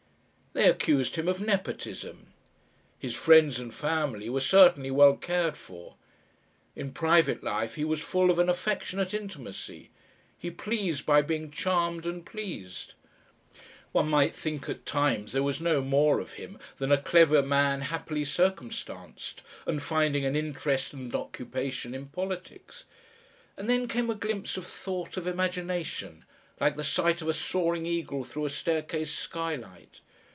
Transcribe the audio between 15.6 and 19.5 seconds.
no more of him than a clever man happily circumstanced,